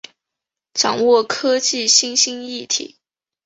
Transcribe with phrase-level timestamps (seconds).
[0.73, 2.97] 掌握科技新兴议题